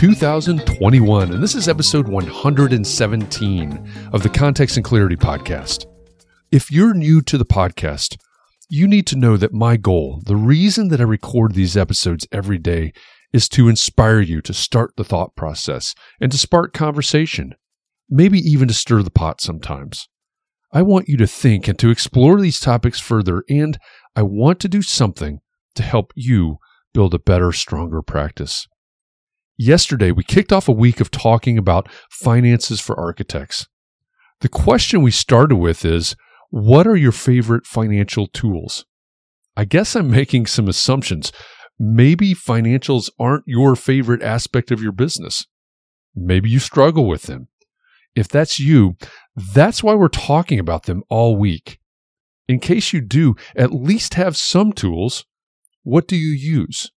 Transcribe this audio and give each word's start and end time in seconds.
2021, 0.00 1.30
and 1.30 1.42
this 1.42 1.54
is 1.54 1.68
episode 1.68 2.08
117 2.08 3.92
of 4.14 4.22
the 4.22 4.30
Context 4.30 4.78
and 4.78 4.84
Clarity 4.86 5.14
Podcast. 5.14 5.84
If 6.50 6.72
you're 6.72 6.94
new 6.94 7.20
to 7.20 7.36
the 7.36 7.44
podcast, 7.44 8.16
you 8.70 8.88
need 8.88 9.06
to 9.08 9.18
know 9.18 9.36
that 9.36 9.52
my 9.52 9.76
goal, 9.76 10.22
the 10.24 10.36
reason 10.36 10.88
that 10.88 11.02
I 11.02 11.04
record 11.04 11.52
these 11.52 11.76
episodes 11.76 12.26
every 12.32 12.56
day, 12.56 12.94
is 13.34 13.46
to 13.50 13.68
inspire 13.68 14.20
you 14.20 14.40
to 14.40 14.54
start 14.54 14.94
the 14.96 15.04
thought 15.04 15.36
process 15.36 15.94
and 16.18 16.32
to 16.32 16.38
spark 16.38 16.72
conversation, 16.72 17.54
maybe 18.08 18.38
even 18.38 18.68
to 18.68 18.74
stir 18.74 19.02
the 19.02 19.10
pot 19.10 19.42
sometimes. 19.42 20.08
I 20.72 20.80
want 20.80 21.10
you 21.10 21.18
to 21.18 21.26
think 21.26 21.68
and 21.68 21.78
to 21.78 21.90
explore 21.90 22.40
these 22.40 22.58
topics 22.58 23.00
further, 23.00 23.44
and 23.50 23.78
I 24.16 24.22
want 24.22 24.60
to 24.60 24.68
do 24.68 24.80
something 24.80 25.40
to 25.74 25.82
help 25.82 26.14
you 26.16 26.56
build 26.94 27.12
a 27.12 27.18
better, 27.18 27.52
stronger 27.52 28.00
practice. 28.00 28.66
Yesterday, 29.62 30.10
we 30.10 30.24
kicked 30.24 30.54
off 30.54 30.68
a 30.68 30.72
week 30.72 31.02
of 31.02 31.10
talking 31.10 31.58
about 31.58 31.86
finances 32.08 32.80
for 32.80 32.98
architects. 32.98 33.68
The 34.40 34.48
question 34.48 35.02
we 35.02 35.10
started 35.10 35.56
with 35.56 35.84
is 35.84 36.16
What 36.48 36.86
are 36.86 36.96
your 36.96 37.12
favorite 37.12 37.66
financial 37.66 38.26
tools? 38.26 38.86
I 39.58 39.66
guess 39.66 39.94
I'm 39.94 40.10
making 40.10 40.46
some 40.46 40.66
assumptions. 40.66 41.30
Maybe 41.78 42.34
financials 42.34 43.10
aren't 43.20 43.44
your 43.46 43.76
favorite 43.76 44.22
aspect 44.22 44.70
of 44.70 44.82
your 44.82 44.92
business. 44.92 45.44
Maybe 46.16 46.48
you 46.48 46.58
struggle 46.58 47.06
with 47.06 47.24
them. 47.24 47.48
If 48.16 48.28
that's 48.28 48.58
you, 48.58 48.96
that's 49.36 49.82
why 49.82 49.94
we're 49.94 50.08
talking 50.08 50.58
about 50.58 50.84
them 50.84 51.02
all 51.10 51.36
week. 51.36 51.80
In 52.48 52.60
case 52.60 52.94
you 52.94 53.02
do 53.02 53.34
at 53.54 53.74
least 53.74 54.14
have 54.14 54.38
some 54.38 54.72
tools, 54.72 55.26
what 55.82 56.08
do 56.08 56.16
you 56.16 56.30
use? 56.30 56.90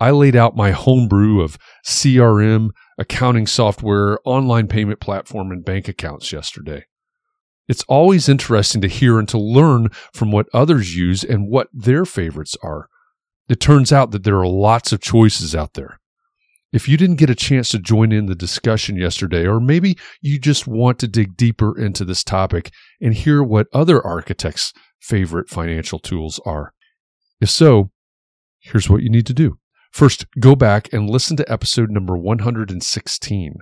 I 0.00 0.10
laid 0.10 0.34
out 0.34 0.56
my 0.56 0.70
homebrew 0.70 1.42
of 1.42 1.58
CRM, 1.86 2.70
accounting 2.98 3.46
software, 3.46 4.18
online 4.24 4.66
payment 4.66 4.98
platform, 4.98 5.52
and 5.52 5.64
bank 5.64 5.88
accounts 5.88 6.32
yesterday. 6.32 6.86
It's 7.68 7.84
always 7.84 8.28
interesting 8.28 8.80
to 8.80 8.88
hear 8.88 9.18
and 9.18 9.28
to 9.28 9.38
learn 9.38 9.90
from 10.12 10.32
what 10.32 10.48
others 10.54 10.96
use 10.96 11.22
and 11.22 11.48
what 11.48 11.68
their 11.72 12.04
favorites 12.04 12.56
are. 12.62 12.88
It 13.48 13.60
turns 13.60 13.92
out 13.92 14.10
that 14.10 14.24
there 14.24 14.38
are 14.38 14.46
lots 14.46 14.90
of 14.90 15.00
choices 15.00 15.54
out 15.54 15.74
there. 15.74 16.00
If 16.72 16.88
you 16.88 16.96
didn't 16.96 17.16
get 17.16 17.30
a 17.30 17.34
chance 17.34 17.68
to 17.70 17.78
join 17.78 18.10
in 18.10 18.26
the 18.26 18.34
discussion 18.34 18.96
yesterday, 18.96 19.46
or 19.46 19.60
maybe 19.60 19.98
you 20.20 20.38
just 20.38 20.66
want 20.66 20.98
to 21.00 21.08
dig 21.08 21.36
deeper 21.36 21.76
into 21.78 22.04
this 22.04 22.24
topic 22.24 22.70
and 23.00 23.12
hear 23.12 23.42
what 23.42 23.66
other 23.72 24.04
architects' 24.04 24.72
favorite 25.00 25.48
financial 25.48 25.98
tools 25.98 26.40
are. 26.46 26.72
If 27.40 27.50
so, 27.50 27.90
here's 28.60 28.88
what 28.88 29.02
you 29.02 29.10
need 29.10 29.26
to 29.26 29.34
do. 29.34 29.58
First, 29.90 30.26
go 30.38 30.54
back 30.54 30.92
and 30.92 31.10
listen 31.10 31.36
to 31.36 31.52
episode 31.52 31.90
number 31.90 32.16
116. 32.16 33.54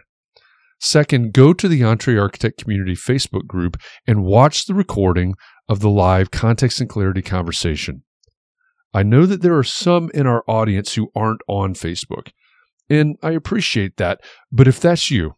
Second, 0.80 1.32
go 1.32 1.52
to 1.52 1.66
the 1.66 1.82
Entre 1.82 2.18
Architect 2.18 2.62
Community 2.62 2.94
Facebook 2.94 3.46
group 3.46 3.76
and 4.06 4.24
watch 4.24 4.66
the 4.66 4.74
recording 4.74 5.34
of 5.68 5.80
the 5.80 5.90
live 5.90 6.30
context 6.30 6.80
and 6.80 6.88
clarity 6.88 7.22
conversation. 7.22 8.04
I 8.94 9.02
know 9.02 9.26
that 9.26 9.42
there 9.42 9.56
are 9.56 9.64
some 9.64 10.10
in 10.14 10.26
our 10.26 10.44
audience 10.46 10.94
who 10.94 11.10
aren't 11.16 11.40
on 11.48 11.74
Facebook, 11.74 12.30
and 12.88 13.16
I 13.22 13.32
appreciate 13.32 13.96
that. 13.96 14.20
But 14.52 14.68
if 14.68 14.80
that's 14.80 15.10
you, 15.10 15.34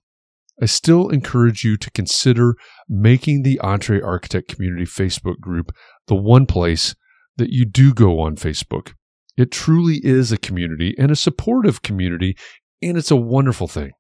I 0.62 0.66
still 0.66 1.08
encourage 1.08 1.64
you 1.64 1.76
to 1.78 1.90
consider 1.90 2.54
making 2.88 3.42
the 3.42 3.58
Entre 3.60 4.02
Architect 4.02 4.48
Community 4.48 4.84
Facebook 4.84 5.40
group 5.40 5.74
the 6.06 6.14
one 6.14 6.46
place 6.46 6.94
that 7.38 7.50
you 7.50 7.64
do 7.64 7.94
go 7.94 8.20
on 8.20 8.36
Facebook. 8.36 8.92
It 9.40 9.50
truly 9.50 10.04
is 10.04 10.32
a 10.32 10.36
community 10.36 10.94
and 10.98 11.10
a 11.10 11.16
supportive 11.16 11.80
community, 11.80 12.36
and 12.82 12.98
it's 12.98 13.10
a 13.10 13.16
wonderful 13.16 13.68
thing. 13.68 13.92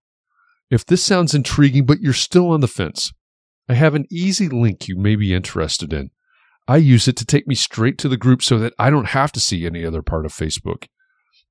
If 0.70 0.84
this 0.84 1.02
sounds 1.02 1.34
intriguing, 1.34 1.86
but 1.86 2.00
you're 2.00 2.12
still 2.12 2.50
on 2.50 2.60
the 2.60 2.68
fence, 2.68 3.10
I 3.66 3.72
have 3.72 3.94
an 3.94 4.04
easy 4.10 4.50
link 4.50 4.86
you 4.86 4.98
may 4.98 5.16
be 5.16 5.32
interested 5.32 5.94
in. 5.94 6.10
I 6.68 6.76
use 6.76 7.08
it 7.08 7.16
to 7.16 7.24
take 7.24 7.46
me 7.46 7.54
straight 7.54 7.96
to 8.00 8.08
the 8.08 8.18
group 8.18 8.42
so 8.42 8.58
that 8.58 8.74
I 8.78 8.90
don't 8.90 9.06
have 9.06 9.32
to 9.32 9.40
see 9.40 9.64
any 9.64 9.82
other 9.82 10.02
part 10.02 10.26
of 10.26 10.32
Facebook. 10.34 10.88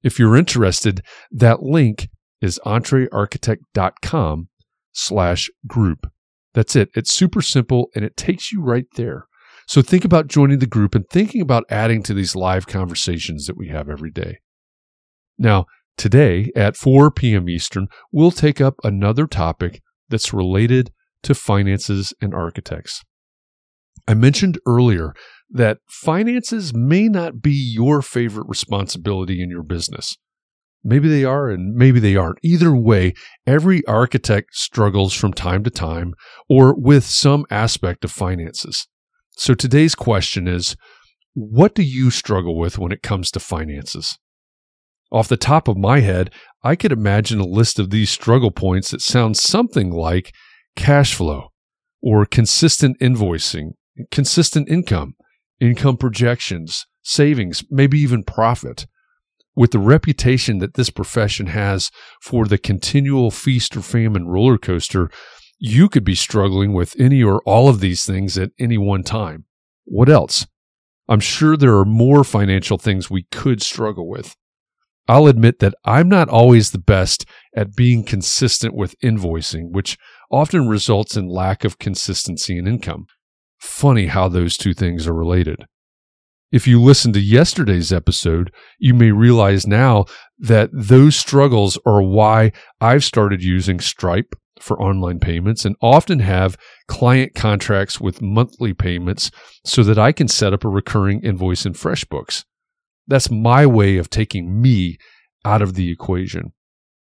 If 0.04 0.20
you're 0.20 0.38
interested, 0.38 1.02
that 1.32 1.64
link 1.64 2.10
is 2.44 2.60
entrearchitect.com 2.68 4.50
slash 4.92 5.50
group. 5.66 6.12
That's 6.54 6.76
it. 6.76 6.90
It's 6.94 7.12
super 7.12 7.42
simple 7.42 7.90
and 7.96 8.06
it 8.06 8.16
takes 8.16 8.52
you 8.52 8.62
right 8.62 8.86
there. 8.98 9.26
So 9.70 9.84
think 9.84 10.04
about 10.04 10.26
joining 10.26 10.58
the 10.58 10.66
group 10.66 10.96
and 10.96 11.08
thinking 11.08 11.42
about 11.42 11.64
adding 11.70 12.02
to 12.02 12.16
these 12.16 12.36
live 12.36 12.66
conversations 12.66 13.46
that 13.46 13.56
we 13.56 13.68
have 13.68 13.88
every 13.88 14.10
day. 14.10 14.40
Now, 15.38 15.68
today 15.96 16.50
at 16.56 16.76
4 16.76 17.12
p.m. 17.12 17.48
Eastern, 17.48 17.86
we'll 18.12 18.32
take 18.32 18.60
up 18.60 18.78
another 18.84 19.28
topic 19.28 19.84
that's 20.10 20.34
related 20.34 20.90
to 21.22 21.36
finances 21.36 22.16
and 22.20 22.34
architects. 22.34 23.04
I 24.08 24.16
mentioned 24.16 24.58
earlier 24.66 25.14
that 25.52 25.78
finances 25.88 26.74
may 26.74 27.08
not 27.08 27.40
be 27.40 27.54
your 27.54 28.02
favorite 28.02 28.48
responsibility 28.50 29.40
in 29.40 29.52
your 29.52 29.62
business. 29.62 30.18
Maybe 30.84 31.08
they 31.08 31.24
are 31.24 31.48
and 31.48 31.76
maybe 31.76 32.00
they 32.00 32.16
aren't. 32.16 32.40
Either 32.42 32.76
way, 32.76 33.14
every 33.46 33.86
architect 33.86 34.56
struggles 34.56 35.14
from 35.14 35.32
time 35.32 35.64
to 35.64 35.70
time 35.70 36.16
or 36.50 36.74
with 36.76 37.06
some 37.06 37.46
aspect 37.52 38.04
of 38.04 38.12
finances. 38.12 38.88
So 39.40 39.54
today's 39.54 39.96
question 39.96 40.50
is, 40.50 40.76
what 41.34 41.74
do 41.74 41.82
you 41.82 42.12
struggle 42.12 42.60
with 42.60 42.78
when 42.78 42.92
it 42.92 43.02
comes 43.02 43.32
to 43.32 43.40
finances? 43.40 44.20
Off 45.14 45.30
the 45.30 45.38
top 45.38 45.70
of 45.70 45.78
my 45.78 46.02
head, 46.02 46.34
I 46.62 46.76
could 46.76 46.92
imagine 46.92 47.40
a 47.40 47.46
list 47.46 47.80
of 47.80 47.90
these 47.90 48.10
struggle 48.10 48.52
points 48.52 48.92
that 48.92 49.00
sounds 49.00 49.42
something 49.42 49.92
like 49.92 50.34
cash 50.76 51.14
flow 51.14 51.54
or 52.02 52.26
consistent 52.26 53.00
invoicing 53.00 53.72
consistent 54.12 54.70
income, 54.70 55.16
income 55.62 55.96
projections, 55.96 56.86
savings, 57.02 57.64
maybe 57.70 57.98
even 57.98 58.24
profit. 58.24 58.88
With 59.56 59.72
the 59.72 59.80
reputation 59.80 60.60
that 60.60 60.74
this 60.74 60.90
profession 60.90 61.48
has 61.48 61.92
for 62.22 62.46
the 62.46 62.58
continual 62.58 63.32
feast 63.32 63.76
or 63.76 63.82
famine 63.82 64.28
roller 64.28 64.58
coaster, 64.58 65.10
you 65.60 65.90
could 65.90 66.06
be 66.06 66.16
struggling 66.16 66.74
with 66.74 66.96
any 66.98 67.22
or 67.22 67.42
all 67.46 67.68
of 67.68 67.82
these 67.82 68.06
things 68.06 68.38
at 68.38 68.52
any 68.58 68.78
one 68.78 69.04
time. 69.04 69.46
What 69.84 70.10
else? 70.10 70.48
I'm 71.10 71.20
sure 71.20 71.58
there 71.58 71.78
are 71.78 71.86
more 71.86 72.24
financial 72.24 72.78
things 72.78 73.10
we 73.10 73.24
could 73.32 73.62
struggle 73.62 74.08
with. 74.08 74.36
I'll 75.08 75.28
admit 75.28 75.60
that 75.60 75.74
I'm 75.84 76.08
not 76.08 76.30
always 76.30 76.72
the 76.72 76.78
best 76.78 77.26
at 77.56 77.76
being 77.76 78.04
consistent 78.04 78.76
with 78.76 79.00
invoicing, 79.04 79.72
which 79.72 79.98
often 80.32 80.68
results 80.68 81.18
in 81.18 81.28
lack 81.28 81.64
of 81.64 81.80
consistency 81.80 82.58
in 82.58 82.68
income. 82.68 83.08
Funny 83.58 84.06
how 84.06 84.30
those 84.30 84.56
two 84.56 84.74
things 84.74 85.08
are 85.08 85.14
related. 85.14 85.66
If 86.52 86.68
you 86.68 86.82
listen 86.82 87.12
to 87.14 87.20
yesterday's 87.20 87.92
episode, 87.92 88.54
you 88.78 88.94
may 88.94 89.12
realize 89.12 89.68
now 89.68 90.06
that 90.38 90.70
those 90.72 91.16
struggles 91.16 91.78
are 91.86 92.02
why 92.02 92.52
I've 92.80 93.04
started 93.04 93.44
using 93.44 93.80
Stripe 93.80 94.36
for 94.62 94.82
online 94.82 95.20
payments 95.20 95.66
and 95.66 95.76
often 95.82 96.20
have 96.20 96.58
client 96.88 97.36
contracts 97.36 98.00
with 98.00 98.22
monthly 98.22 98.74
payments 98.74 99.32
so 99.66 99.84
that 99.84 99.98
I 99.98 100.12
can 100.12 100.28
set 100.28 100.54
up 100.54 100.64
a 100.64 100.70
recurring 100.70 101.22
invoice 101.22 101.66
in 101.66 101.74
FreshBooks. 101.74 102.44
That's 103.08 103.32
my 103.32 103.66
way 103.66 103.98
of 103.98 104.10
taking 104.10 104.62
me 104.62 104.98
out 105.46 105.62
of 105.62 105.74
the 105.74 105.92
equation. 105.92 106.54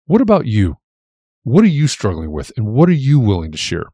What 0.06 0.20
about 0.20 0.46
you? 0.46 0.76
What 1.44 1.62
are 1.64 1.68
you 1.68 1.88
struggling 1.88 2.32
with 2.32 2.52
and 2.56 2.66
what 2.66 2.88
are 2.88 2.92
you 2.92 3.20
willing 3.20 3.52
to 3.52 3.58
share? 3.58 3.84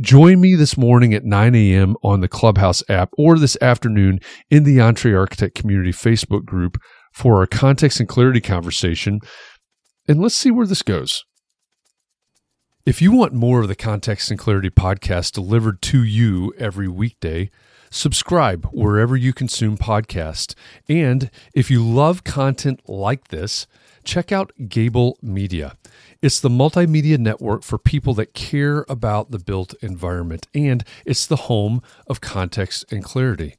Join 0.00 0.40
me 0.40 0.54
this 0.54 0.78
morning 0.78 1.12
at 1.12 1.24
9 1.24 1.54
a.m. 1.54 1.96
on 2.02 2.20
the 2.20 2.28
Clubhouse 2.28 2.82
app 2.88 3.10
or 3.18 3.38
this 3.38 3.58
afternoon 3.60 4.20
in 4.50 4.64
the 4.64 4.80
Entre 4.80 5.14
Architect 5.14 5.54
Community 5.54 5.90
Facebook 5.90 6.46
group 6.46 6.78
for 7.12 7.40
our 7.40 7.46
context 7.46 8.00
and 8.00 8.08
clarity 8.08 8.40
conversation. 8.40 9.20
And 10.08 10.20
let's 10.20 10.34
see 10.34 10.50
where 10.50 10.66
this 10.66 10.80
goes. 10.80 11.24
If 12.86 13.00
you 13.00 13.12
want 13.12 13.32
more 13.32 13.62
of 13.62 13.68
the 13.68 13.74
Context 13.74 14.30
and 14.30 14.38
Clarity 14.38 14.68
podcast 14.68 15.32
delivered 15.32 15.80
to 15.80 16.02
you 16.02 16.52
every 16.58 16.86
weekday, 16.86 17.50
subscribe 17.88 18.66
wherever 18.72 19.16
you 19.16 19.32
consume 19.32 19.78
podcasts. 19.78 20.54
And 20.86 21.30
if 21.54 21.70
you 21.70 21.82
love 21.82 22.24
content 22.24 22.86
like 22.86 23.28
this, 23.28 23.66
check 24.04 24.32
out 24.32 24.52
Gable 24.68 25.16
Media. 25.22 25.78
It's 26.20 26.40
the 26.40 26.50
multimedia 26.50 27.16
network 27.16 27.62
for 27.62 27.78
people 27.78 28.12
that 28.14 28.34
care 28.34 28.84
about 28.86 29.30
the 29.30 29.38
built 29.38 29.72
environment, 29.80 30.46
and 30.54 30.84
it's 31.06 31.24
the 31.24 31.36
home 31.36 31.80
of 32.06 32.20
context 32.20 32.84
and 32.92 33.02
clarity. 33.02 33.56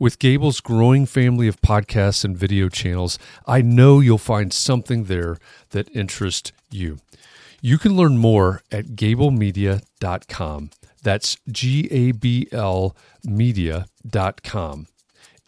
With 0.00 0.18
Gable's 0.18 0.60
growing 0.60 1.06
family 1.06 1.46
of 1.46 1.60
podcasts 1.60 2.24
and 2.24 2.36
video 2.36 2.68
channels, 2.68 3.16
I 3.46 3.62
know 3.62 4.00
you'll 4.00 4.18
find 4.18 4.52
something 4.52 5.04
there 5.04 5.38
that 5.70 5.88
interests 5.94 6.50
you. 6.72 6.98
You 7.60 7.78
can 7.78 7.96
learn 7.96 8.18
more 8.18 8.62
at 8.70 8.88
gablemedia.com. 8.88 10.70
That's 11.02 11.38
G 11.48 11.88
A 11.90 12.12
B 12.12 12.48
L 12.52 12.96
media.com. 13.24 14.86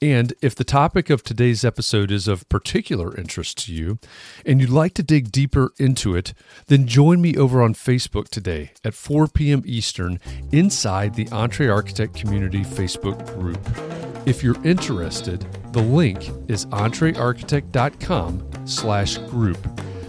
And 0.01 0.33
if 0.41 0.55
the 0.55 0.63
topic 0.63 1.11
of 1.11 1.25
today's 1.25 1.65
episode 1.65 2.13
is 2.13 2.29
of 2.29 2.49
particular 2.49 3.17
interest 3.17 3.67
to 3.67 3.75
you 3.75 3.99
and 4.47 4.61
you'd 4.61 4.71
like 4.71 4.95
to 4.95 5.03
dig 5.03 5.33
deeper 5.33 5.73
into 5.77 6.15
it, 6.15 6.35
then 6.69 6.87
join 6.87 7.21
me 7.21 7.37
over 7.37 7.61
on 7.61 7.75
Facebook 7.75 8.29
today 8.29 8.71
at 8.85 8.95
4 8.95 9.27
p.m. 9.27 9.63
Eastern 9.67 10.21
inside 10.53 11.15
the 11.15 11.29
Entre 11.31 11.69
Architect 11.69 12.15
Community 12.15 12.61
Facebook 12.61 13.27
group. 13.35 13.59
If 14.25 14.45
you're 14.45 14.65
interested, 14.65 15.45
the 15.73 15.83
link 15.83 16.31
is 16.47 16.67
entrearchitect.com 16.67 18.67
slash 18.67 19.19
group. 19.19 19.88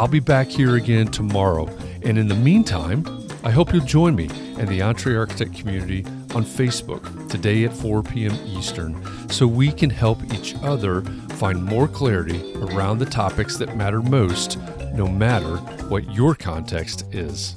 I'll 0.00 0.08
be 0.08 0.18
back 0.18 0.48
here 0.48 0.76
again 0.76 1.08
tomorrow, 1.08 1.68
and 2.04 2.16
in 2.16 2.26
the 2.26 2.34
meantime, 2.34 3.04
I 3.44 3.50
hope 3.50 3.70
you'll 3.74 3.84
join 3.84 4.14
me 4.16 4.30
and 4.56 4.66
the 4.66 4.80
Entre 4.80 5.14
Architect 5.14 5.54
community 5.54 6.06
on 6.34 6.42
Facebook 6.42 7.28
today 7.28 7.64
at 7.64 7.74
4 7.74 8.02
p.m. 8.04 8.32
Eastern 8.46 8.98
so 9.28 9.46
we 9.46 9.70
can 9.70 9.90
help 9.90 10.24
each 10.32 10.54
other 10.62 11.02
find 11.32 11.62
more 11.62 11.86
clarity 11.86 12.54
around 12.54 12.98
the 12.98 13.04
topics 13.04 13.58
that 13.58 13.76
matter 13.76 14.00
most, 14.00 14.58
no 14.94 15.06
matter 15.06 15.58
what 15.90 16.10
your 16.14 16.34
context 16.34 17.04
is. 17.12 17.56